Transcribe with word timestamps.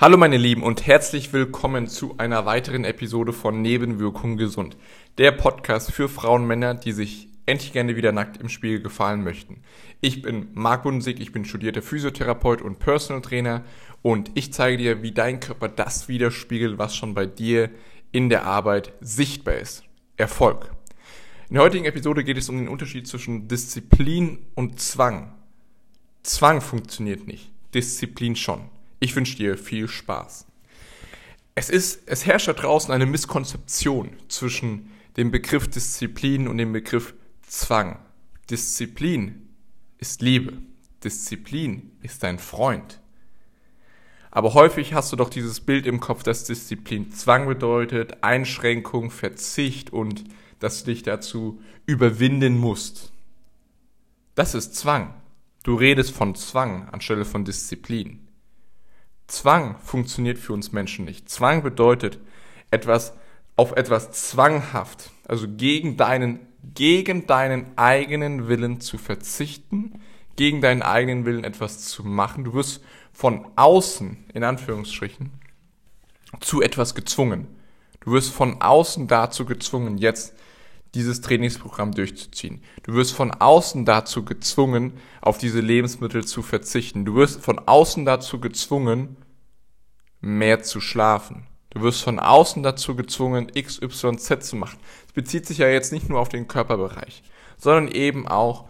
Hallo 0.00 0.16
meine 0.16 0.38
Lieben 0.38 0.64
und 0.64 0.88
herzlich 0.88 1.32
willkommen 1.32 1.86
zu 1.86 2.18
einer 2.18 2.44
weiteren 2.44 2.84
Episode 2.84 3.32
von 3.32 3.62
Nebenwirkung 3.62 4.36
gesund. 4.36 4.76
Der 5.18 5.30
Podcast 5.30 5.92
für 5.92 6.08
Frauen 6.08 6.48
Männer, 6.48 6.74
die 6.74 6.90
sich 6.90 7.28
endlich 7.46 7.72
gerne 7.72 7.94
wieder 7.94 8.10
nackt 8.10 8.36
im 8.38 8.48
Spiegel 8.48 8.82
gefallen 8.82 9.22
möchten. 9.22 9.62
Ich 10.00 10.20
bin 10.20 10.48
Marc 10.52 10.82
Bundensig, 10.82 11.20
ich 11.20 11.30
bin 11.30 11.44
studierter 11.44 11.80
Physiotherapeut 11.80 12.60
und 12.60 12.80
Personal 12.80 13.22
Trainer 13.22 13.62
und 14.02 14.32
ich 14.34 14.52
zeige 14.52 14.78
dir, 14.78 15.02
wie 15.04 15.12
dein 15.12 15.38
Körper 15.38 15.68
das 15.68 16.08
widerspiegelt, 16.08 16.76
was 16.76 16.96
schon 16.96 17.14
bei 17.14 17.26
dir 17.26 17.70
in 18.10 18.28
der 18.28 18.46
Arbeit 18.46 18.92
sichtbar 19.00 19.54
ist. 19.54 19.84
Erfolg. 20.16 20.72
In 21.48 21.54
der 21.54 21.62
heutigen 21.62 21.84
Episode 21.84 22.24
geht 22.24 22.36
es 22.36 22.48
um 22.48 22.56
den 22.56 22.68
Unterschied 22.68 23.06
zwischen 23.06 23.46
Disziplin 23.46 24.38
und 24.56 24.80
Zwang. 24.80 25.34
Zwang 26.24 26.60
funktioniert 26.60 27.28
nicht, 27.28 27.52
Disziplin 27.72 28.34
schon. 28.34 28.73
Ich 29.04 29.14
wünsche 29.16 29.36
dir 29.36 29.58
viel 29.58 29.86
Spaß. 29.86 30.46
Es 31.54 31.68
ist, 31.68 32.04
es 32.06 32.24
herrscht 32.24 32.48
da 32.48 32.54
draußen 32.54 32.90
eine 32.90 33.04
Misskonzeption 33.04 34.16
zwischen 34.28 34.90
dem 35.18 35.30
Begriff 35.30 35.68
Disziplin 35.68 36.48
und 36.48 36.56
dem 36.56 36.72
Begriff 36.72 37.12
Zwang. 37.42 37.98
Disziplin 38.48 39.50
ist 39.98 40.22
Liebe. 40.22 40.56
Disziplin 41.04 41.90
ist 42.00 42.22
dein 42.22 42.38
Freund. 42.38 43.02
Aber 44.30 44.54
häufig 44.54 44.94
hast 44.94 45.12
du 45.12 45.16
doch 45.16 45.28
dieses 45.28 45.60
Bild 45.60 45.84
im 45.84 46.00
Kopf, 46.00 46.22
dass 46.22 46.44
Disziplin 46.44 47.12
Zwang 47.12 47.46
bedeutet, 47.46 48.24
Einschränkung, 48.24 49.10
Verzicht 49.10 49.92
und 49.92 50.24
dass 50.60 50.82
du 50.82 50.92
dich 50.92 51.02
dazu 51.02 51.60
überwinden 51.84 52.56
musst. 52.56 53.12
Das 54.34 54.54
ist 54.54 54.74
Zwang. 54.76 55.12
Du 55.62 55.74
redest 55.74 56.12
von 56.12 56.34
Zwang 56.34 56.88
anstelle 56.88 57.26
von 57.26 57.44
Disziplin. 57.44 58.23
Zwang 59.26 59.76
funktioniert 59.80 60.38
für 60.38 60.52
uns 60.52 60.72
Menschen 60.72 61.04
nicht. 61.04 61.28
Zwang 61.28 61.62
bedeutet 61.62 62.18
etwas 62.70 63.14
auf 63.56 63.72
etwas 63.72 64.10
zwanghaft, 64.10 65.10
also 65.26 65.46
gegen 65.48 65.96
deinen 65.96 66.40
gegen 66.74 67.26
deinen 67.26 67.76
eigenen 67.76 68.48
Willen 68.48 68.80
zu 68.80 68.96
verzichten, 68.96 70.00
gegen 70.36 70.60
deinen 70.60 70.82
eigenen 70.82 71.26
Willen 71.26 71.44
etwas 71.44 71.86
zu 71.86 72.04
machen. 72.04 72.44
Du 72.44 72.54
wirst 72.54 72.82
von 73.12 73.46
außen, 73.56 74.24
in 74.32 74.44
Anführungsstrichen, 74.44 75.30
zu 76.40 76.62
etwas 76.62 76.94
gezwungen. 76.94 77.46
Du 78.00 78.12
wirst 78.12 78.32
von 78.32 78.60
außen 78.60 79.08
dazu 79.08 79.44
gezwungen, 79.44 79.98
jetzt 79.98 80.34
dieses 80.94 81.20
Trainingsprogramm 81.20 81.92
durchzuziehen. 81.92 82.62
Du 82.84 82.94
wirst 82.94 83.12
von 83.12 83.32
außen 83.32 83.84
dazu 83.84 84.24
gezwungen, 84.24 84.94
auf 85.20 85.38
diese 85.38 85.60
Lebensmittel 85.60 86.24
zu 86.24 86.42
verzichten. 86.42 87.04
Du 87.04 87.16
wirst 87.16 87.40
von 87.40 87.58
außen 87.58 88.04
dazu 88.04 88.40
gezwungen, 88.40 89.16
mehr 90.20 90.62
zu 90.62 90.80
schlafen. 90.80 91.46
Du 91.70 91.82
wirst 91.82 92.02
von 92.02 92.20
außen 92.20 92.62
dazu 92.62 92.94
gezwungen, 92.94 93.50
X, 93.52 93.82
Y, 93.82 94.18
Z 94.18 94.44
zu 94.44 94.56
machen. 94.56 94.78
Es 95.06 95.12
bezieht 95.12 95.46
sich 95.46 95.58
ja 95.58 95.68
jetzt 95.68 95.92
nicht 95.92 96.08
nur 96.08 96.20
auf 96.20 96.28
den 96.28 96.46
Körperbereich, 96.46 97.22
sondern 97.56 97.88
eben 97.88 98.28
auch, 98.28 98.68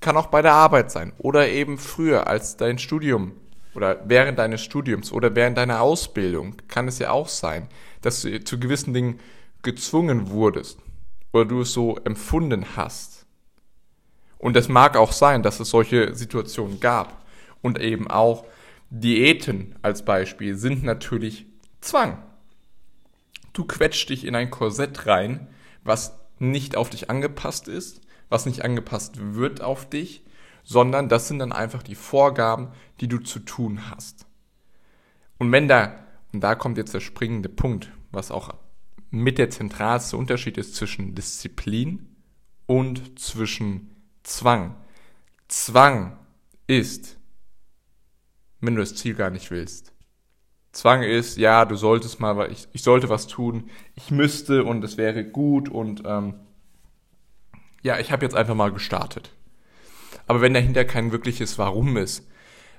kann 0.00 0.16
auch 0.16 0.26
bei 0.26 0.42
der 0.42 0.52
Arbeit 0.52 0.90
sein 0.90 1.12
oder 1.18 1.48
eben 1.48 1.78
früher 1.78 2.26
als 2.26 2.56
dein 2.56 2.78
Studium 2.78 3.32
oder 3.74 4.02
während 4.06 4.38
deines 4.38 4.62
Studiums 4.62 5.12
oder 5.12 5.34
während 5.34 5.56
deiner 5.56 5.80
Ausbildung 5.80 6.56
kann 6.68 6.88
es 6.88 6.98
ja 6.98 7.10
auch 7.10 7.28
sein, 7.28 7.68
dass 8.02 8.22
du 8.22 8.42
zu 8.42 8.58
gewissen 8.58 8.92
Dingen 8.92 9.20
gezwungen 9.62 10.30
wurdest 10.30 10.78
oder 11.32 11.44
du 11.44 11.60
es 11.60 11.72
so 11.72 11.96
empfunden 12.04 12.76
hast. 12.76 13.26
Und 14.38 14.56
es 14.56 14.68
mag 14.68 14.96
auch 14.96 15.12
sein, 15.12 15.42
dass 15.42 15.60
es 15.60 15.70
solche 15.70 16.14
Situationen 16.14 16.80
gab 16.80 17.24
und 17.62 17.78
eben 17.78 18.10
auch 18.10 18.46
Diäten 18.90 19.76
als 19.82 20.04
Beispiel 20.04 20.56
sind 20.56 20.82
natürlich 20.82 21.46
Zwang. 21.80 22.22
Du 23.52 23.64
quetscht 23.64 24.08
dich 24.08 24.24
in 24.24 24.34
ein 24.34 24.50
Korsett 24.50 25.06
rein, 25.06 25.48
was 25.84 26.18
nicht 26.38 26.76
auf 26.76 26.90
dich 26.90 27.10
angepasst 27.10 27.68
ist, 27.68 28.00
was 28.28 28.46
nicht 28.46 28.64
angepasst 28.64 29.34
wird 29.34 29.60
auf 29.60 29.88
dich, 29.88 30.24
sondern 30.62 31.08
das 31.08 31.28
sind 31.28 31.38
dann 31.38 31.52
einfach 31.52 31.82
die 31.82 31.94
Vorgaben, 31.94 32.68
die 33.00 33.08
du 33.08 33.18
zu 33.18 33.40
tun 33.40 33.90
hast. 33.90 34.26
Und 35.38 35.52
wenn 35.52 35.68
da, 35.68 36.04
und 36.32 36.40
da 36.40 36.54
kommt 36.54 36.78
jetzt 36.78 36.94
der 36.94 37.00
springende 37.00 37.48
Punkt, 37.48 37.90
was 38.10 38.30
auch 38.30 38.54
mit 39.10 39.38
der 39.38 39.50
zentralste 39.50 40.16
Unterschied 40.16 40.56
ist 40.56 40.76
zwischen 40.76 41.14
Disziplin 41.14 42.16
und 42.66 43.18
zwischen 43.18 43.90
Zwang. 44.22 44.76
Zwang 45.48 46.16
ist, 46.66 47.18
wenn 48.60 48.76
du 48.76 48.80
das 48.80 48.94
Ziel 48.94 49.14
gar 49.14 49.30
nicht 49.30 49.50
willst. 49.50 49.92
Zwang 50.72 51.02
ist, 51.02 51.36
ja, 51.36 51.64
du 51.64 51.74
solltest 51.74 52.20
mal, 52.20 52.50
ich, 52.52 52.68
ich 52.72 52.82
sollte 52.82 53.08
was 53.08 53.26
tun, 53.26 53.70
ich 53.96 54.12
müsste 54.12 54.64
und 54.64 54.84
es 54.84 54.96
wäre 54.96 55.24
gut 55.24 55.68
und 55.68 56.02
ähm, 56.04 56.34
ja, 57.82 57.98
ich 57.98 58.12
habe 58.12 58.24
jetzt 58.24 58.36
einfach 58.36 58.54
mal 58.54 58.72
gestartet. 58.72 59.34
Aber 60.28 60.40
wenn 60.40 60.54
dahinter 60.54 60.84
kein 60.84 61.10
wirkliches 61.10 61.58
Warum 61.58 61.96
ist, 61.96 62.28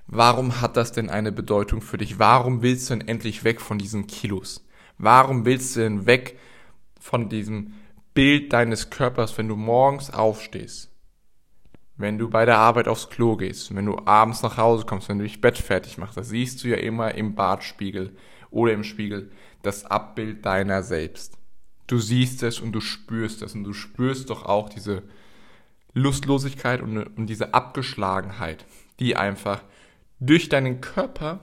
warum 0.08 0.62
hat 0.62 0.78
das 0.78 0.94
denn 0.94 1.10
eine 1.10 1.34
Bedeutung 1.34 1.82
für 1.82 1.98
dich? 1.98 2.18
Warum 2.18 2.62
willst 2.62 2.90
du 2.90 2.96
denn 2.96 3.08
endlich 3.08 3.44
weg 3.44 3.60
von 3.60 3.78
diesen 3.78 4.08
Kilos? 4.08 4.66
Warum 5.02 5.46
willst 5.46 5.76
du 5.76 5.80
denn 5.80 6.06
weg 6.06 6.38
von 7.00 7.28
diesem 7.28 7.74
Bild 8.14 8.54
deines 8.54 8.92
Körpers, 8.92 9.36
wenn 9.36 9.48
du 9.48 9.56
morgens 9.56 10.12
aufstehst? 10.12 10.92
Wenn 11.98 12.20
du 12.20 12.30
bei 12.30 12.46
der 12.46 12.60
Arbeit 12.60 12.88
aufs 12.88 13.10
Klo 13.10 13.36
gehst, 13.36 13.74
wenn 13.76 13.88
du 13.88 13.98
abends 14.06 14.44
nach 14.44 14.58
Hause 14.58 14.86
kommst, 14.86 15.10
wenn 15.10 15.18
du 15.18 15.24
dich 15.24 15.42
Bett 15.42 15.58
fertig 15.58 15.98
machst, 15.98 16.18
da 16.18 16.24
siehst 16.24 16.64
du 16.64 16.68
ja 16.68 16.78
immer 16.78 17.16
im 17.16 17.34
Badspiegel 17.34 18.16
oder 18.52 18.74
im 18.74 18.84
Spiegel 18.84 19.32
das 19.64 19.86
Abbild 19.86 20.46
deiner 20.46 20.84
selbst. 20.84 21.36
Du 21.88 21.98
siehst 21.98 22.44
es 22.44 22.60
und 22.60 22.72
du 22.72 22.80
spürst 22.80 23.42
es 23.42 23.56
und 23.56 23.64
du 23.64 23.74
spürst 23.74 24.30
doch 24.30 24.46
auch 24.46 24.70
diese 24.70 25.02
Lustlosigkeit 25.96 26.80
und, 26.80 26.98
und 27.18 27.26
diese 27.26 27.56
Abgeschlagenheit, 27.56 28.66
die 29.00 29.16
einfach 29.16 29.64
durch 30.20 30.48
deinen 30.48 30.80
Körper 30.80 31.40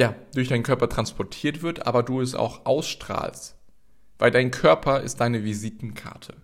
ja, 0.00 0.14
durch 0.32 0.48
deinen 0.48 0.62
Körper 0.62 0.88
transportiert 0.88 1.60
wird, 1.60 1.86
aber 1.86 2.02
du 2.02 2.22
es 2.22 2.34
auch 2.34 2.64
ausstrahlst. 2.64 3.54
Weil 4.18 4.30
dein 4.30 4.50
Körper 4.50 5.02
ist 5.02 5.20
deine 5.20 5.44
Visitenkarte. 5.44 6.36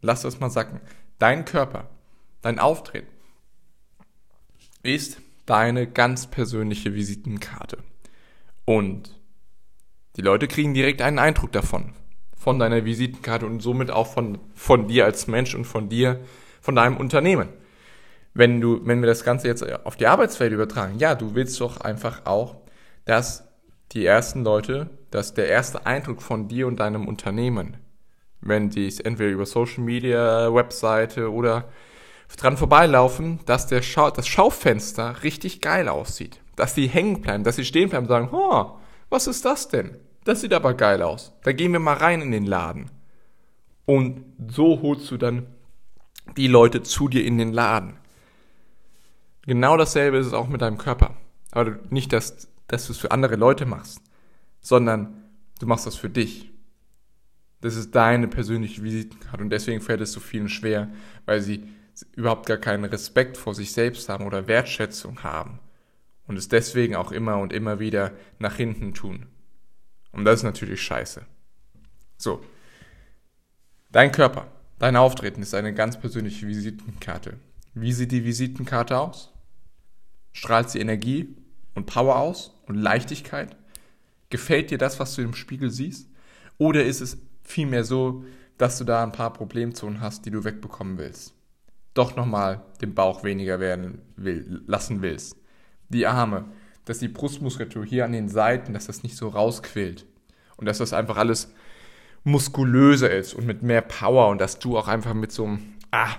Lass 0.00 0.22
das 0.22 0.40
mal 0.40 0.48
sacken. 0.48 0.80
Dein 1.18 1.44
Körper, 1.44 1.90
dein 2.40 2.58
Auftreten 2.58 3.12
ist 4.82 5.20
deine 5.44 5.86
ganz 5.86 6.28
persönliche 6.28 6.94
Visitenkarte. 6.94 7.76
Und 8.64 9.20
die 10.16 10.22
Leute 10.22 10.48
kriegen 10.48 10.72
direkt 10.72 11.02
einen 11.02 11.18
Eindruck 11.18 11.52
davon, 11.52 11.92
von 12.38 12.58
deiner 12.58 12.86
Visitenkarte 12.86 13.44
und 13.44 13.60
somit 13.60 13.90
auch 13.90 14.10
von, 14.10 14.38
von 14.54 14.88
dir 14.88 15.04
als 15.04 15.26
Mensch 15.26 15.54
und 15.54 15.66
von 15.66 15.90
dir, 15.90 16.24
von 16.62 16.74
deinem 16.74 16.96
Unternehmen. 16.96 17.50
Wenn 18.34 18.60
du, 18.60 18.80
wenn 18.84 19.00
wir 19.00 19.06
das 19.06 19.24
Ganze 19.24 19.48
jetzt 19.48 19.62
auf 19.84 19.96
die 19.96 20.06
Arbeitswelt 20.06 20.52
übertragen, 20.52 20.98
ja, 20.98 21.14
du 21.14 21.34
willst 21.34 21.60
doch 21.60 21.80
einfach 21.80 22.24
auch, 22.24 22.56
dass 23.04 23.48
die 23.92 24.06
ersten 24.06 24.42
Leute, 24.42 24.90
dass 25.10 25.34
der 25.34 25.48
erste 25.48 25.86
Eindruck 25.86 26.22
von 26.22 26.48
dir 26.48 26.66
und 26.66 26.80
deinem 26.80 27.06
Unternehmen 27.06 27.76
wenn 28.42 28.70
die 28.70 28.86
es 28.86 29.00
entweder 29.00 29.30
über 29.30 29.46
Social 29.46 29.82
Media, 29.82 30.52
Webseite 30.52 31.32
oder 31.32 31.68
dran 32.36 32.56
vorbeilaufen, 32.56 33.40
dass 33.46 33.66
der 33.66 33.82
Schau 33.82 34.10
das 34.10 34.26
Schaufenster 34.26 35.22
richtig 35.22 35.60
geil 35.60 35.88
aussieht. 35.88 36.40
Dass 36.56 36.74
die 36.74 36.88
hängen 36.88 37.20
bleiben, 37.20 37.44
dass 37.44 37.56
sie 37.56 37.64
stehen 37.64 37.88
bleiben 37.88 38.06
und 38.06 38.10
sagen, 38.10 38.28
oh, 38.32 38.78
was 39.08 39.26
ist 39.26 39.44
das 39.44 39.68
denn? 39.68 39.96
Das 40.24 40.40
sieht 40.40 40.54
aber 40.54 40.74
geil 40.74 41.02
aus. 41.02 41.32
Da 41.42 41.52
gehen 41.52 41.72
wir 41.72 41.80
mal 41.80 41.96
rein 41.96 42.20
in 42.20 42.30
den 42.30 42.46
Laden. 42.46 42.90
Und 43.86 44.24
so 44.48 44.80
holst 44.82 45.10
du 45.10 45.16
dann 45.16 45.46
die 46.36 46.46
Leute 46.46 46.82
zu 46.82 47.08
dir 47.08 47.24
in 47.24 47.38
den 47.38 47.52
Laden. 47.52 47.98
Genau 49.42 49.76
dasselbe 49.76 50.18
ist 50.18 50.26
es 50.26 50.32
auch 50.32 50.48
mit 50.48 50.62
deinem 50.62 50.78
Körper. 50.78 51.16
Aber 51.50 51.78
nicht, 51.90 52.12
dass, 52.12 52.48
dass 52.68 52.86
du 52.86 52.92
es 52.92 52.98
für 52.98 53.10
andere 53.10 53.36
Leute 53.36 53.66
machst, 53.66 54.00
sondern 54.60 55.24
du 55.58 55.66
machst 55.66 55.86
das 55.86 55.96
für 55.96 56.10
dich. 56.10 56.50
Das 57.60 57.76
ist 57.76 57.94
deine 57.94 58.28
persönliche 58.28 58.82
Visitenkarte 58.82 59.42
und 59.42 59.50
deswegen 59.50 59.80
fällt 59.80 60.00
es 60.00 60.12
so 60.12 60.20
vielen 60.20 60.48
schwer, 60.48 60.88
weil 61.26 61.40
sie 61.40 61.64
überhaupt 62.16 62.46
gar 62.46 62.56
keinen 62.56 62.84
Respekt 62.84 63.36
vor 63.36 63.54
sich 63.54 63.72
selbst 63.72 64.08
haben 64.08 64.26
oder 64.26 64.48
Wertschätzung 64.48 65.22
haben 65.22 65.60
und 66.26 66.36
es 66.36 66.48
deswegen 66.48 66.96
auch 66.96 67.12
immer 67.12 67.38
und 67.38 67.52
immer 67.52 67.78
wieder 67.78 68.12
nach 68.38 68.56
hinten 68.56 68.94
tun. 68.94 69.26
Und 70.10 70.24
das 70.24 70.40
ist 70.40 70.44
natürlich 70.44 70.82
scheiße. 70.82 71.24
So. 72.16 72.42
Dein 73.90 74.10
Körper, 74.10 74.50
dein 74.78 74.96
Auftreten 74.96 75.42
ist 75.42 75.54
eine 75.54 75.74
ganz 75.74 76.00
persönliche 76.00 76.46
Visitenkarte. 76.46 77.38
Wie 77.74 77.92
sieht 77.92 78.12
die 78.12 78.24
Visitenkarte 78.24 78.98
aus? 78.98 79.31
Strahlt 80.32 80.70
sie 80.70 80.80
Energie 80.80 81.36
und 81.74 81.86
Power 81.86 82.16
aus 82.16 82.58
und 82.66 82.76
Leichtigkeit? 82.76 83.56
Gefällt 84.30 84.70
dir 84.70 84.78
das, 84.78 84.98
was 84.98 85.14
du 85.14 85.22
im 85.22 85.34
Spiegel 85.34 85.70
siehst? 85.70 86.08
Oder 86.58 86.84
ist 86.84 87.00
es 87.00 87.18
vielmehr 87.42 87.84
so, 87.84 88.24
dass 88.58 88.78
du 88.78 88.84
da 88.84 89.02
ein 89.02 89.12
paar 89.12 89.32
Problemzonen 89.32 90.00
hast, 90.00 90.24
die 90.24 90.30
du 90.30 90.44
wegbekommen 90.44 90.98
willst. 90.98 91.34
doch 91.94 92.16
nochmal 92.16 92.62
den 92.80 92.94
Bauch 92.94 93.22
weniger 93.22 93.60
werden 93.60 94.00
will, 94.16 94.62
lassen 94.66 95.02
willst. 95.02 95.36
Die 95.90 96.06
Arme, 96.06 96.46
dass 96.86 97.00
die 97.00 97.08
Brustmuskulatur 97.08 97.84
hier 97.84 98.06
an 98.06 98.12
den 98.12 98.30
Seiten, 98.30 98.72
dass 98.72 98.86
das 98.86 99.02
nicht 99.02 99.14
so 99.14 99.28
rausquillt. 99.28 100.06
Und 100.56 100.64
dass 100.64 100.78
das 100.78 100.94
einfach 100.94 101.18
alles 101.18 101.52
muskulöser 102.24 103.10
ist 103.10 103.34
und 103.34 103.46
mit 103.46 103.62
mehr 103.62 103.82
Power 103.82 104.28
und 104.28 104.40
dass 104.40 104.58
du 104.58 104.78
auch 104.78 104.88
einfach 104.88 105.12
mit 105.12 105.32
so 105.32 105.44
einem, 105.44 105.74
ah, 105.90 106.16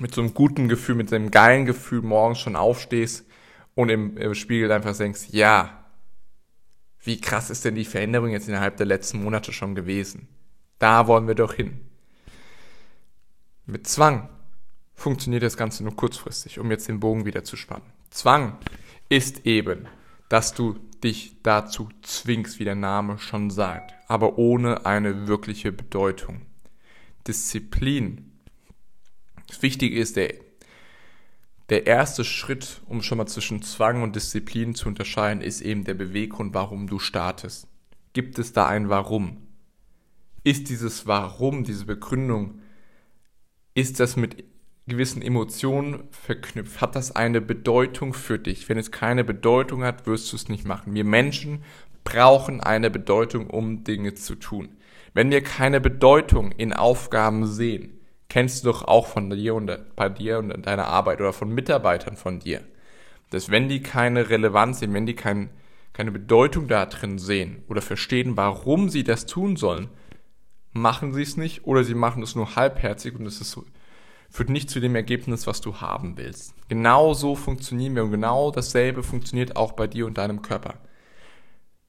mit 0.00 0.14
so 0.14 0.20
einem 0.20 0.34
guten 0.34 0.68
Gefühl, 0.68 0.94
mit 0.96 1.10
so 1.10 1.16
einem 1.16 1.30
geilen 1.30 1.66
Gefühl 1.66 2.02
morgens 2.02 2.40
schon 2.40 2.56
aufstehst 2.56 3.26
und 3.74 3.88
im, 3.88 4.16
im 4.16 4.34
Spiegel 4.34 4.70
einfach 4.72 4.96
denkst, 4.96 5.28
ja, 5.30 5.84
wie 7.00 7.20
krass 7.20 7.50
ist 7.50 7.64
denn 7.64 7.74
die 7.74 7.84
Veränderung 7.84 8.30
jetzt 8.30 8.48
innerhalb 8.48 8.76
der 8.76 8.86
letzten 8.86 9.22
Monate 9.22 9.52
schon 9.52 9.74
gewesen? 9.74 10.28
Da 10.78 11.06
wollen 11.06 11.28
wir 11.28 11.34
doch 11.34 11.52
hin. 11.52 11.80
Mit 13.66 13.86
Zwang 13.86 14.28
funktioniert 14.94 15.42
das 15.42 15.56
Ganze 15.56 15.84
nur 15.84 15.96
kurzfristig, 15.96 16.58
um 16.58 16.70
jetzt 16.70 16.88
den 16.88 17.00
Bogen 17.00 17.24
wieder 17.24 17.44
zu 17.44 17.56
spannen. 17.56 17.92
Zwang 18.10 18.58
ist 19.08 19.46
eben, 19.46 19.86
dass 20.28 20.54
du 20.54 20.78
dich 21.02 21.42
dazu 21.42 21.88
zwingst, 22.02 22.58
wie 22.58 22.64
der 22.64 22.74
Name 22.74 23.18
schon 23.18 23.50
sagt, 23.50 23.94
aber 24.08 24.38
ohne 24.38 24.86
eine 24.86 25.28
wirkliche 25.28 25.72
Bedeutung. 25.72 26.42
Disziplin. 27.26 28.30
Das 29.46 29.62
Wichtige 29.62 29.98
ist, 29.98 30.16
der, 30.16 30.34
der 31.68 31.86
erste 31.86 32.24
Schritt, 32.24 32.80
um 32.86 33.02
schon 33.02 33.18
mal 33.18 33.26
zwischen 33.26 33.62
Zwang 33.62 34.02
und 34.02 34.16
Disziplin 34.16 34.74
zu 34.74 34.88
unterscheiden, 34.88 35.42
ist 35.42 35.60
eben 35.60 35.84
der 35.84 35.94
Beweggrund, 35.94 36.54
warum 36.54 36.86
du 36.86 36.98
startest. 36.98 37.68
Gibt 38.12 38.38
es 38.38 38.52
da 38.52 38.66
ein 38.66 38.88
Warum? 38.88 39.38
Ist 40.44 40.68
dieses 40.68 41.06
Warum, 41.06 41.64
diese 41.64 41.86
Begründung, 41.86 42.60
ist 43.74 43.98
das 43.98 44.16
mit 44.16 44.44
gewissen 44.86 45.22
Emotionen 45.22 46.04
verknüpft? 46.10 46.80
Hat 46.80 46.94
das 46.94 47.16
eine 47.16 47.40
Bedeutung 47.40 48.12
für 48.14 48.38
dich? 48.38 48.68
Wenn 48.68 48.78
es 48.78 48.90
keine 48.90 49.24
Bedeutung 49.24 49.82
hat, 49.82 50.06
wirst 50.06 50.32
du 50.32 50.36
es 50.36 50.48
nicht 50.48 50.64
machen. 50.64 50.94
Wir 50.94 51.04
Menschen 51.04 51.64
brauchen 52.04 52.60
eine 52.60 52.90
Bedeutung, 52.90 53.48
um 53.48 53.82
Dinge 53.82 54.14
zu 54.14 54.34
tun. 54.34 54.76
Wenn 55.14 55.30
wir 55.30 55.42
keine 55.42 55.80
Bedeutung 55.80 56.52
in 56.52 56.72
Aufgaben 56.72 57.46
sehen, 57.46 57.98
kennst 58.34 58.64
du 58.64 58.72
doch 58.72 58.82
auch 58.82 59.06
von 59.06 59.30
dir 59.30 59.54
und 59.54 59.70
bei 59.94 60.08
dir 60.08 60.40
und 60.40 60.50
in 60.50 60.62
deiner 60.62 60.88
Arbeit 60.88 61.20
oder 61.20 61.32
von 61.32 61.54
Mitarbeitern 61.54 62.16
von 62.16 62.40
dir, 62.40 62.64
dass 63.30 63.48
wenn 63.48 63.68
die 63.68 63.80
keine 63.80 64.28
Relevanz 64.28 64.80
sehen, 64.80 64.92
wenn 64.92 65.06
die 65.06 65.14
kein, 65.14 65.50
keine 65.92 66.10
Bedeutung 66.10 66.66
da 66.66 66.84
drin 66.86 67.20
sehen 67.20 67.62
oder 67.68 67.80
verstehen, 67.80 68.36
warum 68.36 68.88
sie 68.88 69.04
das 69.04 69.26
tun 69.26 69.54
sollen, 69.54 69.86
machen 70.72 71.14
sie 71.14 71.22
es 71.22 71.36
nicht 71.36 71.64
oder 71.64 71.84
sie 71.84 71.94
machen 71.94 72.24
es 72.24 72.34
nur 72.34 72.56
halbherzig 72.56 73.14
und 73.16 73.24
es 73.24 73.40
ist 73.40 73.56
führt 74.30 74.50
nicht 74.50 74.68
zu 74.68 74.80
dem 74.80 74.96
Ergebnis, 74.96 75.46
was 75.46 75.60
du 75.60 75.76
haben 75.76 76.16
willst. 76.16 76.56
Genau 76.68 77.14
so 77.14 77.36
funktionieren 77.36 77.94
wir 77.94 78.02
und 78.02 78.10
genau 78.10 78.50
dasselbe 78.50 79.04
funktioniert 79.04 79.54
auch 79.54 79.74
bei 79.74 79.86
dir 79.86 80.06
und 80.06 80.18
deinem 80.18 80.42
Körper. 80.42 80.74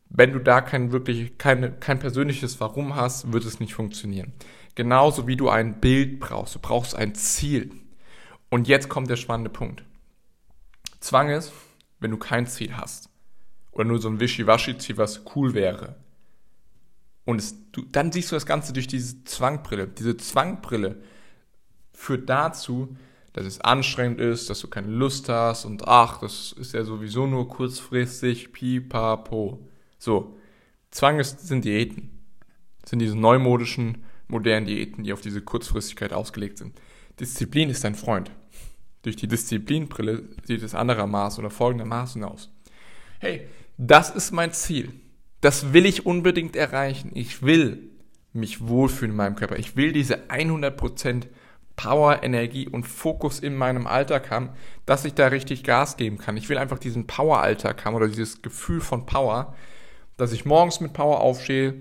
Wenn 0.10 0.32
du 0.32 0.38
da 0.38 0.62
kein 0.62 0.92
wirklich 0.92 1.40
keine, 1.40 1.72
kein 1.72 1.98
persönliches 1.98 2.60
Warum 2.60 2.96
hast, 2.96 3.34
wird 3.34 3.46
es 3.46 3.60
nicht 3.60 3.74
funktionieren. 3.74 4.34
Genauso 4.76 5.28
wie 5.28 5.38
du 5.38 5.50
ein 5.50 5.80
Bild 5.80 6.20
brauchst. 6.20 6.56
Du 6.56 6.60
brauchst 6.60 6.96
ein 6.96 7.16
Ziel. 7.16 7.72
Und 8.50 8.68
jetzt 8.68 8.90
kommt 8.90 9.10
der 9.10 9.16
spannende 9.16 9.50
Punkt. 9.50 9.84
Zwang 11.00 11.30
ist, 11.30 11.52
wenn 12.00 12.12
du 12.12 12.18
kein 12.18 12.46
Ziel 12.48 12.76
hast. 12.78 13.10
Oder 13.72 13.86
nur 13.86 14.00
so 14.00 14.10
ein 14.10 14.20
Wischiwaschi-Ziel, 14.20 14.98
was 14.98 15.24
cool 15.36 15.54
wäre. 15.54 15.96
Und 17.26 17.40
es, 17.40 17.56
du, 17.72 17.82
dann 17.92 18.12
siehst 18.12 18.32
du 18.32 18.36
das 18.36 18.46
Ganze 18.46 18.74
durch 18.74 18.88
diese 18.88 19.24
Zwangbrille. 19.24 19.88
Diese 19.88 20.16
Zwangbrille 20.16 21.02
führt 21.92 22.30
dazu, 22.30 22.96
dass 23.34 23.46
es 23.46 23.60
anstrengend 23.60 24.22
ist, 24.22 24.50
dass 24.50 24.62
du 24.62 24.70
keine 24.70 24.88
Lust 24.88 25.28
hast 25.28 25.66
und 25.66 25.88
ach, 25.88 26.20
das 26.20 26.54
ist 26.54 26.74
ja 26.74 26.86
sowieso 26.86 27.28
nur 27.28 27.50
kurzfristig, 27.50 28.54
pipapo. 28.54 29.68
So, 29.98 30.38
Zwang 30.92 31.20
ist, 31.20 31.46
sind 31.46 31.66
Diäten. 31.66 32.12
Sind 32.86 33.00
diese 33.00 33.18
neumodischen, 33.18 34.06
modernen 34.28 34.66
Diäten, 34.66 35.04
die 35.04 35.14
auf 35.14 35.22
diese 35.22 35.42
Kurzfristigkeit 35.42 36.14
ausgelegt 36.14 36.58
sind. 36.58 36.80
Disziplin 37.20 37.70
ist 37.70 37.84
dein 37.84 37.96
Freund. 37.96 38.32
Durch 39.04 39.16
die 39.16 39.28
Disziplinbrille 39.28 40.24
sieht 40.44 40.64
es 40.64 40.74
anderermaßen 40.74 41.44
oder 41.44 41.52
folgendermaßen 41.52 42.24
aus. 42.24 42.52
Hey, 43.20 43.48
das 43.78 44.10
ist 44.10 44.32
mein 44.32 44.52
Ziel. 44.52 44.92
Das 45.42 45.74
will 45.74 45.86
ich 45.86 46.06
unbedingt 46.06 46.56
erreichen. 46.56 47.12
Ich 47.14 47.44
will 47.44 47.92
mich 48.34 48.68
wohlfühlen 48.68 49.12
in 49.12 49.18
meinem 49.18 49.36
Körper. 49.36 49.58
Ich 49.58 49.76
will 49.76 49.94
diese 49.94 50.30
100% 50.30 51.28
Power, 51.76 52.24
Energie 52.24 52.68
und 52.68 52.86
Fokus 52.86 53.40
in 53.40 53.56
meinem 53.56 53.86
Alltag 53.86 54.32
haben, 54.32 54.50
dass 54.86 55.06
ich 55.06 55.14
da 55.14 55.28
richtig 55.28 55.64
Gas 55.64 55.98
geben 55.98 56.18
kann. 56.18 56.38
Ich 56.38 56.50
will 56.50 56.58
einfach 56.58 56.80
diesen 56.80 57.06
Power-Alltag 57.06 57.86
haben 57.86 57.96
oder 57.96 58.08
dieses 58.08 58.42
Gefühl 58.42 58.82
von 58.82 59.06
Power, 59.06 59.56
dass 60.18 60.32
ich 60.32 60.46
morgens 60.46 60.80
mit 60.80 60.94
Power 60.94 61.20
aufstehe, 61.20 61.76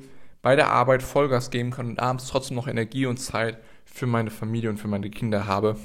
bei 0.44 0.56
der 0.56 0.68
Arbeit 0.68 1.02
Vollgas 1.02 1.48
geben 1.48 1.70
kann 1.70 1.86
und 1.86 2.00
abends 2.00 2.28
trotzdem 2.28 2.54
noch 2.54 2.68
Energie 2.68 3.06
und 3.06 3.16
Zeit 3.16 3.58
für 3.86 4.06
meine 4.06 4.30
Familie 4.30 4.68
und 4.68 4.76
für 4.76 4.88
meine 4.88 5.08
Kinder 5.08 5.46
habe. 5.46 5.78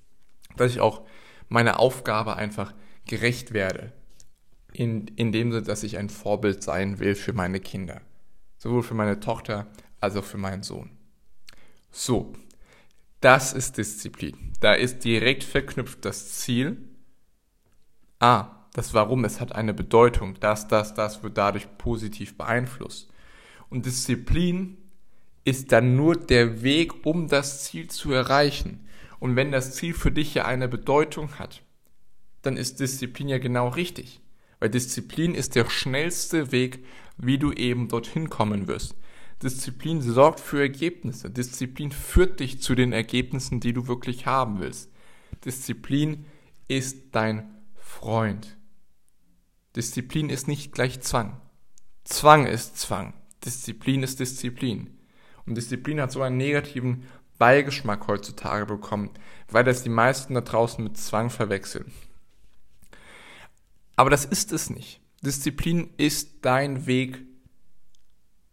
Dass 0.56 0.70
ich 0.70 0.78
auch 0.78 1.02
meiner 1.48 1.80
Aufgabe 1.80 2.36
einfach 2.36 2.74
gerecht 3.08 3.52
werde. 3.52 3.92
In, 4.72 5.08
in 5.16 5.32
dem 5.32 5.50
Sinne, 5.50 5.64
dass 5.64 5.82
ich 5.82 5.98
ein 5.98 6.08
Vorbild 6.08 6.62
sein 6.62 7.00
will 7.00 7.16
für 7.16 7.32
meine 7.32 7.58
Kinder. 7.58 8.02
Sowohl 8.56 8.84
für 8.84 8.94
meine 8.94 9.18
Tochter 9.18 9.66
als 10.00 10.16
auch 10.16 10.24
für 10.24 10.38
meinen 10.38 10.62
Sohn. 10.62 10.90
So, 11.90 12.34
das 13.20 13.52
ist 13.52 13.78
Disziplin. 13.78 14.52
Da 14.60 14.74
ist 14.74 15.04
direkt 15.04 15.42
verknüpft 15.42 16.04
das 16.04 16.38
Ziel. 16.38 16.88
Ah, 18.20 18.66
das 18.74 18.94
Warum, 18.94 19.24
es 19.24 19.40
hat 19.40 19.54
eine 19.54 19.74
Bedeutung. 19.74 20.38
Das, 20.38 20.68
das, 20.68 20.94
das 20.94 21.24
wird 21.24 21.36
dadurch 21.36 21.66
positiv 21.78 22.36
beeinflusst. 22.36 23.10
Und 23.74 23.86
Disziplin 23.86 24.76
ist 25.42 25.72
dann 25.72 25.96
nur 25.96 26.14
der 26.14 26.62
Weg, 26.62 27.04
um 27.04 27.26
das 27.26 27.64
Ziel 27.64 27.90
zu 27.90 28.12
erreichen. 28.12 28.86
Und 29.18 29.34
wenn 29.34 29.50
das 29.50 29.74
Ziel 29.74 29.94
für 29.94 30.12
dich 30.12 30.32
ja 30.32 30.44
eine 30.44 30.68
Bedeutung 30.68 31.40
hat, 31.40 31.64
dann 32.42 32.56
ist 32.56 32.78
Disziplin 32.78 33.26
ja 33.26 33.38
genau 33.38 33.66
richtig. 33.66 34.20
Weil 34.60 34.70
Disziplin 34.70 35.34
ist 35.34 35.56
der 35.56 35.68
schnellste 35.68 36.52
Weg, 36.52 36.84
wie 37.16 37.36
du 37.36 37.50
eben 37.50 37.88
dorthin 37.88 38.30
kommen 38.30 38.68
wirst. 38.68 38.94
Disziplin 39.42 40.00
sorgt 40.00 40.38
für 40.38 40.60
Ergebnisse. 40.60 41.28
Disziplin 41.28 41.90
führt 41.90 42.38
dich 42.38 42.62
zu 42.62 42.76
den 42.76 42.92
Ergebnissen, 42.92 43.58
die 43.58 43.72
du 43.72 43.88
wirklich 43.88 44.24
haben 44.24 44.60
willst. 44.60 44.88
Disziplin 45.44 46.26
ist 46.68 47.08
dein 47.10 47.52
Freund. 47.74 48.56
Disziplin 49.74 50.30
ist 50.30 50.46
nicht 50.46 50.70
gleich 50.70 51.00
Zwang. 51.00 51.40
Zwang 52.04 52.46
ist 52.46 52.78
Zwang. 52.78 53.14
Disziplin 53.44 54.02
ist 54.02 54.20
Disziplin. 54.20 54.90
Und 55.46 55.56
Disziplin 55.56 56.00
hat 56.00 56.12
so 56.12 56.22
einen 56.22 56.36
negativen 56.36 57.04
Beigeschmack 57.38 58.06
heutzutage 58.06 58.66
bekommen, 58.66 59.10
weil 59.50 59.64
das 59.64 59.82
die 59.82 59.88
meisten 59.88 60.34
da 60.34 60.40
draußen 60.40 60.82
mit 60.82 60.96
Zwang 60.96 61.30
verwechseln. 61.30 61.92
Aber 63.96 64.10
das 64.10 64.24
ist 64.24 64.52
es 64.52 64.70
nicht. 64.70 65.00
Disziplin 65.22 65.90
ist 65.96 66.30
dein 66.42 66.86
Weg 66.86 67.22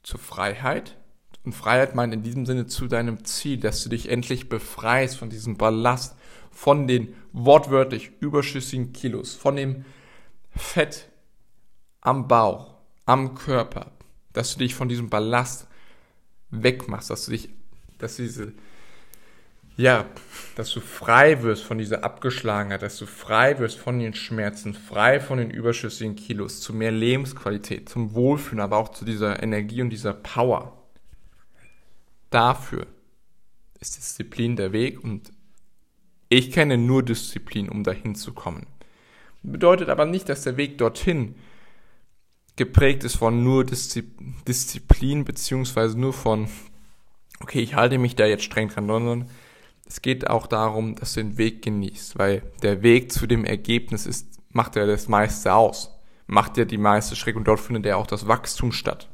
zur 0.03 0.19
Freiheit. 0.19 0.97
Und 1.43 1.53
Freiheit 1.53 1.95
meint 1.95 2.13
in 2.13 2.23
diesem 2.23 2.45
Sinne 2.45 2.67
zu 2.67 2.87
deinem 2.87 3.25
Ziel, 3.25 3.59
dass 3.59 3.83
du 3.83 3.89
dich 3.89 4.09
endlich 4.09 4.49
befreist 4.49 5.17
von 5.17 5.29
diesem 5.29 5.57
Ballast, 5.57 6.15
von 6.51 6.87
den 6.87 7.15
wortwörtlich 7.31 8.11
überschüssigen 8.19 8.93
Kilos, 8.93 9.33
von 9.33 9.55
dem 9.55 9.85
Fett 10.55 11.09
am 12.01 12.27
Bauch, 12.27 12.75
am 13.05 13.35
Körper, 13.35 13.91
dass 14.33 14.53
du 14.53 14.59
dich 14.59 14.75
von 14.75 14.89
diesem 14.89 15.09
Ballast 15.09 15.67
wegmachst, 16.49 17.09
dass 17.09 17.25
du 17.25 17.31
dich, 17.31 17.49
dass 17.97 18.17
diese, 18.17 18.53
ja, 19.77 20.05
dass 20.55 20.71
du 20.71 20.79
frei 20.79 21.41
wirst 21.43 21.63
von 21.63 21.77
dieser 21.77 22.03
Abgeschlagenheit, 22.03 22.81
dass 22.81 22.97
du 22.97 23.05
frei 23.05 23.59
wirst 23.59 23.77
von 23.77 23.99
den 23.99 24.13
Schmerzen, 24.13 24.73
frei 24.73 25.19
von 25.19 25.37
den 25.37 25.49
überschüssigen 25.49 26.15
Kilos, 26.15 26.61
zu 26.61 26.73
mehr 26.73 26.91
Lebensqualität, 26.91 27.89
zum 27.89 28.13
Wohlfühlen, 28.13 28.59
aber 28.59 28.77
auch 28.77 28.89
zu 28.89 29.05
dieser 29.05 29.41
Energie 29.41 29.81
und 29.81 29.89
dieser 29.89 30.13
Power. 30.13 30.77
Dafür 32.29 32.87
ist 33.79 33.97
Disziplin 33.97 34.55
der 34.55 34.71
Weg 34.71 35.03
und 35.03 35.31
ich 36.29 36.51
kenne 36.51 36.77
nur 36.77 37.03
Disziplin, 37.03 37.67
um 37.67 37.83
dahin 37.83 38.15
zu 38.15 38.33
kommen. 38.33 38.67
Bedeutet 39.43 39.89
aber 39.89 40.05
nicht, 40.05 40.29
dass 40.29 40.43
der 40.43 40.55
Weg 40.55 40.77
dorthin 40.77 41.35
geprägt 42.61 43.03
ist 43.03 43.15
von 43.15 43.43
nur 43.43 43.65
Disziplin, 43.65 45.25
beziehungsweise 45.25 45.99
nur 45.99 46.13
von, 46.13 46.47
okay, 47.39 47.59
ich 47.59 47.73
halte 47.73 47.97
mich 47.97 48.15
da 48.15 48.27
jetzt 48.27 48.43
streng 48.43 48.69
dran, 48.69 48.85
sondern 48.85 49.31
es 49.87 50.03
geht 50.03 50.29
auch 50.29 50.45
darum, 50.45 50.93
dass 50.93 51.15
du 51.15 51.23
den 51.23 51.39
Weg 51.39 51.63
genießt, 51.63 52.19
weil 52.19 52.43
der 52.61 52.83
Weg 52.83 53.11
zu 53.11 53.25
dem 53.25 53.45
Ergebnis 53.45 54.05
ist, 54.05 54.27
macht 54.51 54.75
ja 54.75 54.85
das 54.85 55.07
meiste 55.07 55.55
aus, 55.55 55.89
macht 56.27 56.55
ja 56.57 56.65
die 56.65 56.77
meiste 56.77 57.15
Schreck 57.15 57.35
und 57.35 57.47
dort 57.47 57.59
findet 57.59 57.87
ja 57.87 57.95
auch 57.95 58.05
das 58.05 58.27
Wachstum 58.27 58.71
statt. 58.71 59.09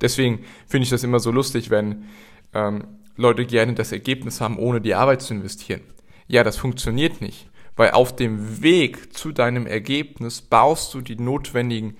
Deswegen 0.00 0.44
finde 0.66 0.82
ich 0.82 0.90
das 0.90 1.04
immer 1.04 1.20
so 1.20 1.30
lustig, 1.30 1.70
wenn 1.70 2.06
ähm, 2.52 2.82
Leute 3.16 3.46
gerne 3.46 3.74
das 3.74 3.92
Ergebnis 3.92 4.40
haben, 4.40 4.58
ohne 4.58 4.80
die 4.80 4.96
Arbeit 4.96 5.22
zu 5.22 5.34
investieren. 5.34 5.82
Ja, 6.26 6.42
das 6.42 6.56
funktioniert 6.56 7.20
nicht, 7.20 7.48
weil 7.76 7.92
auf 7.92 8.16
dem 8.16 8.60
Weg 8.60 9.16
zu 9.16 9.30
deinem 9.30 9.68
Ergebnis 9.68 10.42
baust 10.42 10.94
du 10.94 11.00
die 11.00 11.14
notwendigen 11.14 11.96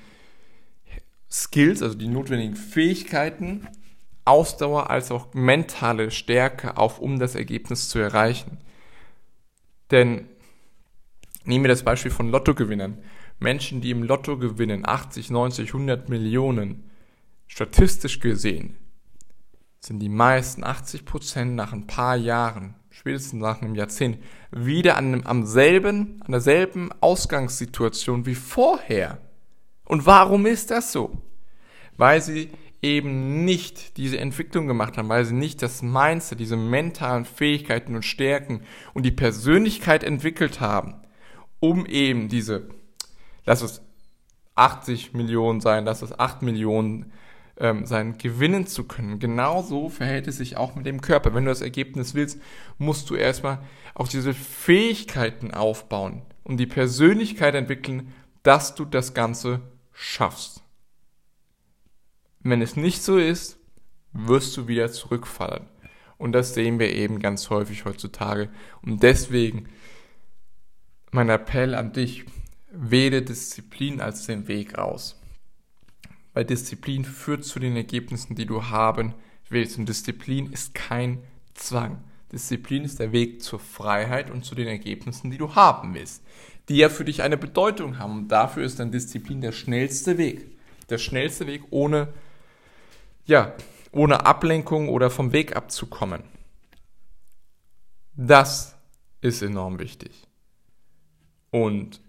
Skills, 1.30 1.82
also 1.82 1.96
die 1.96 2.08
notwendigen 2.08 2.56
Fähigkeiten, 2.56 3.68
Ausdauer 4.24 4.90
als 4.90 5.10
auch 5.10 5.32
mentale 5.32 6.10
Stärke 6.10 6.76
auf, 6.76 6.98
um 6.98 7.18
das 7.18 7.34
Ergebnis 7.34 7.88
zu 7.88 7.98
erreichen. 7.98 8.58
Denn 9.90 10.28
nehmen 11.44 11.64
wir 11.64 11.68
das 11.68 11.82
Beispiel 11.82 12.10
von 12.10 12.30
Lottogewinnern. 12.30 12.98
Menschen, 13.38 13.80
die 13.80 13.90
im 13.90 14.02
Lotto 14.02 14.36
gewinnen, 14.36 14.86
80, 14.86 15.30
90, 15.30 15.68
100 15.68 16.08
Millionen, 16.08 16.90
statistisch 17.46 18.20
gesehen, 18.20 18.76
sind 19.80 20.00
die 20.00 20.08
meisten 20.08 20.64
80 20.64 21.04
Prozent 21.04 21.54
nach 21.54 21.72
ein 21.72 21.86
paar 21.86 22.16
Jahren, 22.16 22.74
spätestens 22.90 23.40
nach 23.40 23.62
einem 23.62 23.74
Jahrzehnt, 23.74 24.18
wieder 24.50 24.96
an, 24.96 25.06
einem, 25.06 25.26
am 25.26 25.46
selben, 25.46 26.20
an 26.22 26.32
derselben 26.32 26.90
Ausgangssituation 27.00 28.26
wie 28.26 28.34
vorher. 28.34 29.18
Und 29.88 30.04
warum 30.04 30.44
ist 30.44 30.70
das 30.70 30.92
so? 30.92 31.10
Weil 31.96 32.20
sie 32.20 32.50
eben 32.82 33.44
nicht 33.44 33.96
diese 33.96 34.18
Entwicklung 34.18 34.68
gemacht 34.68 34.98
haben, 34.98 35.08
weil 35.08 35.24
sie 35.24 35.34
nicht 35.34 35.62
das 35.62 35.82
Mindset, 35.82 36.38
diese 36.38 36.58
mentalen 36.58 37.24
Fähigkeiten 37.24 37.96
und 37.96 38.04
Stärken 38.04 38.60
und 38.92 39.04
die 39.04 39.10
Persönlichkeit 39.10 40.04
entwickelt 40.04 40.60
haben, 40.60 40.94
um 41.58 41.86
eben 41.86 42.28
diese, 42.28 42.68
lass 43.46 43.62
es 43.62 43.82
80 44.54 45.14
Millionen 45.14 45.60
sein, 45.60 45.86
lass 45.86 46.02
es 46.02 46.16
8 46.16 46.42
Millionen 46.42 47.10
ähm, 47.56 47.86
sein, 47.86 48.18
gewinnen 48.18 48.66
zu 48.66 48.84
können. 48.84 49.18
Genauso 49.18 49.88
verhält 49.88 50.28
es 50.28 50.36
sich 50.36 50.58
auch 50.58 50.76
mit 50.76 50.84
dem 50.84 51.00
Körper. 51.00 51.34
Wenn 51.34 51.46
du 51.46 51.50
das 51.50 51.62
Ergebnis 51.62 52.14
willst, 52.14 52.40
musst 52.76 53.08
du 53.08 53.14
erstmal 53.14 53.60
auch 53.94 54.06
diese 54.06 54.34
Fähigkeiten 54.34 55.52
aufbauen 55.52 56.22
und 56.44 56.58
die 56.58 56.66
Persönlichkeit 56.66 57.54
entwickeln, 57.54 58.12
dass 58.42 58.74
du 58.74 58.84
das 58.84 59.14
Ganze 59.14 59.60
schaffst. 59.98 60.62
Wenn 62.40 62.62
es 62.62 62.76
nicht 62.76 63.02
so 63.02 63.18
ist, 63.18 63.58
wirst 64.12 64.56
du 64.56 64.68
wieder 64.68 64.92
zurückfallen. 64.92 65.66
Und 66.18 66.32
das 66.32 66.54
sehen 66.54 66.78
wir 66.78 66.92
eben 66.92 67.18
ganz 67.18 67.50
häufig 67.50 67.84
heutzutage. 67.84 68.48
Und 68.80 69.02
deswegen 69.02 69.68
mein 71.10 71.28
Appell 71.28 71.74
an 71.74 71.92
dich, 71.92 72.24
wähle 72.70 73.22
Disziplin 73.22 74.00
als 74.00 74.26
den 74.26 74.46
Weg 74.46 74.78
aus. 74.78 75.20
Weil 76.32 76.44
Disziplin 76.44 77.04
führt 77.04 77.44
zu 77.44 77.58
den 77.58 77.74
Ergebnissen, 77.74 78.36
die 78.36 78.46
du 78.46 78.66
haben 78.66 79.14
willst. 79.48 79.78
Und 79.78 79.88
Disziplin 79.88 80.52
ist 80.52 80.74
kein 80.74 81.22
Zwang. 81.54 82.04
Disziplin 82.30 82.84
ist 82.84 83.00
der 83.00 83.10
Weg 83.12 83.42
zur 83.42 83.58
Freiheit 83.58 84.30
und 84.30 84.44
zu 84.44 84.54
den 84.54 84.68
Ergebnissen, 84.68 85.30
die 85.30 85.38
du 85.38 85.54
haben 85.54 85.94
willst, 85.94 86.22
die 86.68 86.76
ja 86.76 86.88
für 86.88 87.04
dich 87.04 87.22
eine 87.22 87.36
Bedeutung 87.36 87.98
haben. 87.98 88.18
Und 88.18 88.28
dafür 88.28 88.64
ist 88.64 88.78
dann 88.78 88.90
Disziplin 88.90 89.40
der 89.40 89.52
schnellste 89.52 90.18
Weg. 90.18 90.58
Der 90.90 90.98
schnellste 90.98 91.46
Weg, 91.46 91.62
ohne, 91.70 92.08
ja, 93.24 93.54
ohne 93.92 94.26
Ablenkung 94.26 94.88
oder 94.88 95.10
vom 95.10 95.32
Weg 95.32 95.56
abzukommen. 95.56 96.22
Das 98.14 98.76
ist 99.20 99.42
enorm 99.42 99.78
wichtig. 99.78 100.12
Und 101.50 102.00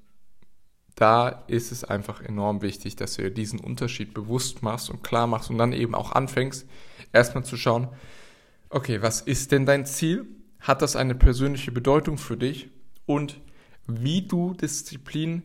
da 0.95 1.29
ist 1.47 1.71
es 1.71 1.85
einfach 1.85 2.21
enorm 2.21 2.61
wichtig, 2.61 2.97
dass 2.97 3.15
du 3.15 3.23
dir 3.23 3.31
diesen 3.31 3.59
Unterschied 3.59 4.13
bewusst 4.13 4.63
machst 4.63 4.89
und 4.89 5.03
klar 5.03 5.27
machst 5.27 5.49
und 5.49 5.57
dann 5.57 5.71
eben 5.71 5.95
auch 5.95 6.11
anfängst, 6.11 6.67
erstmal 7.13 7.45
zu 7.45 7.55
schauen, 7.55 7.87
okay, 8.69 9.01
was 9.01 9.21
ist 9.21 9.53
denn 9.53 9.65
dein 9.65 9.85
Ziel? 9.85 10.25
Hat 10.59 10.81
das 10.81 10.97
eine 10.97 11.15
persönliche 11.15 11.71
Bedeutung 11.71 12.17
für 12.17 12.35
dich? 12.35 12.69
Und 13.05 13.39
wie 13.88 14.21
du 14.21 14.53
Disziplin 14.53 15.43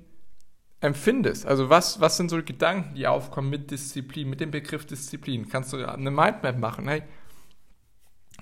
empfindest. 0.81 1.47
Also 1.47 1.71
was, 1.71 2.01
was 2.01 2.17
sind 2.17 2.31
so 2.31 2.43
Gedanken, 2.43 2.95
die 2.95 3.07
aufkommen 3.07 3.51
mit 3.51 3.71
Disziplin, 3.71 4.29
mit 4.29 4.41
dem 4.41 4.51
Begriff 4.51 4.87
Disziplin? 4.87 5.49
Kannst 5.49 5.73
du 5.73 5.85
eine 5.85 6.11
Mindmap 6.11 6.59
machen? 6.59 6.89
Hey, 6.89 7.03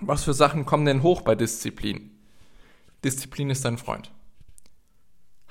was 0.00 0.24
für 0.24 0.34
Sachen 0.34 0.66
kommen 0.66 0.84
denn 0.84 1.02
hoch 1.02 1.22
bei 1.22 1.34
Disziplin? 1.34 2.10
Disziplin 3.04 3.50
ist 3.50 3.64
dein 3.64 3.78
Freund. 3.78 4.10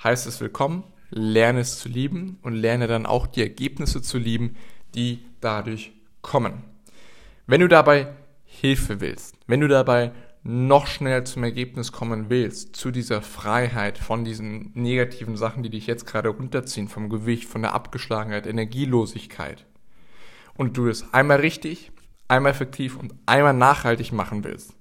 Heißt 0.04 0.28
es 0.28 0.42
willkommen, 0.42 0.84
lerne 1.10 1.60
es 1.60 1.80
zu 1.80 1.88
lieben 1.88 2.40
und 2.42 2.56
lerne 2.56 2.88
dann 2.88 3.06
auch 3.06 3.28
die 3.28 3.42
Ergebnisse 3.42 4.02
zu 4.02 4.18
lieben, 4.18 4.56
die 4.96 5.26
dadurch 5.40 5.92
kommen. 6.22 6.64
Wenn 7.48 7.62
du 7.62 7.68
dabei 7.68 8.14
Hilfe 8.46 9.00
willst, 9.00 9.36
wenn 9.48 9.62
du 9.62 9.68
dabei 9.68 10.12
noch 10.44 10.88
schneller 10.88 11.24
zum 11.24 11.44
Ergebnis 11.44 11.92
kommen 11.92 12.30
willst, 12.30 12.76
zu 12.76 12.92
dieser 12.92 13.22
Freiheit 13.22 13.98
von 13.98 14.26
diesen 14.26 14.72
negativen 14.74 15.38
Sachen, 15.38 15.62
die 15.62 15.70
dich 15.70 15.86
jetzt 15.88 16.08
gerade 16.08 16.30
runterziehen, 16.30 16.88
vom 16.88 17.10
Gewicht, 17.10 17.48
von 17.48 17.62
der 17.62 17.74
Abgeschlagenheit, 17.74 18.48
Energielosigkeit, 18.48 19.66
und 20.56 20.78
du 20.78 20.88
es 20.88 21.14
einmal 21.14 21.40
richtig, 21.40 21.92
einmal 22.28 22.52
effektiv 22.52 22.98
und 22.98 23.14
einmal 23.26 23.54
nachhaltig 23.54 24.12
machen 24.12 24.44
willst, 24.44 24.74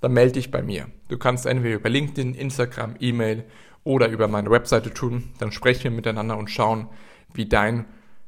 dann 0.00 0.12
melde 0.12 0.32
dich 0.32 0.50
bei 0.50 0.62
mir. 0.62 0.86
Du 1.08 1.18
kannst 1.18 1.46
entweder 1.46 1.76
über 1.76 1.88
LinkedIn, 1.88 2.34
Instagram, 2.34 2.94
E-Mail 3.00 3.44
oder 3.84 4.08
über 4.08 4.28
meine 4.28 4.50
Webseite 4.50 4.92
tun. 4.92 5.30
Dann 5.38 5.50
sprechen 5.50 5.84
wir 5.84 5.90
miteinander 5.90 6.36
und 6.36 6.50
schauen, 6.50 6.88
wie 7.34 7.46
dein 7.46 7.86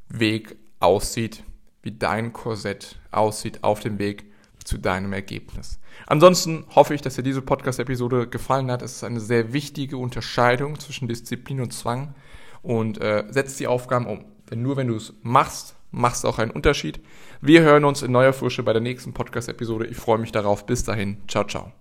Weg 0.08 0.56
aussieht, 0.80 1.44
wie 1.82 1.92
dein 1.92 2.32
Korsett 2.32 2.98
aussieht 3.10 3.62
auf 3.62 3.80
dem 3.80 3.98
Weg 3.98 4.29
zu 4.64 4.78
deinem 4.78 5.12
Ergebnis. 5.12 5.78
Ansonsten 6.06 6.64
hoffe 6.74 6.94
ich, 6.94 7.02
dass 7.02 7.16
dir 7.16 7.22
diese 7.22 7.42
Podcast-Episode 7.42 8.28
gefallen 8.28 8.70
hat. 8.70 8.82
Es 8.82 8.96
ist 8.96 9.04
eine 9.04 9.20
sehr 9.20 9.52
wichtige 9.52 9.96
Unterscheidung 9.96 10.78
zwischen 10.78 11.08
Disziplin 11.08 11.60
und 11.60 11.72
Zwang 11.72 12.14
und 12.62 13.00
äh, 13.00 13.24
setzt 13.30 13.60
die 13.60 13.66
Aufgaben 13.66 14.06
um. 14.06 14.24
Denn 14.50 14.62
nur 14.62 14.76
wenn 14.76 14.88
du 14.88 14.96
es 14.96 15.14
machst, 15.22 15.76
machst 15.90 16.24
du 16.24 16.28
auch 16.28 16.38
einen 16.38 16.50
Unterschied. 16.50 17.00
Wir 17.40 17.62
hören 17.62 17.84
uns 17.84 18.02
in 18.02 18.12
neuer 18.12 18.32
Frische 18.32 18.62
bei 18.62 18.72
der 18.72 18.82
nächsten 18.82 19.12
Podcast-Episode. 19.12 19.86
Ich 19.86 19.96
freue 19.96 20.18
mich 20.18 20.32
darauf. 20.32 20.66
Bis 20.66 20.84
dahin. 20.84 21.18
Ciao, 21.28 21.44
ciao. 21.44 21.72